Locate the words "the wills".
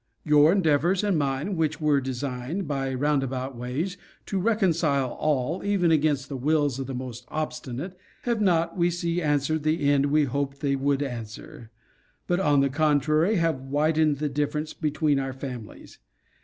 6.27-6.79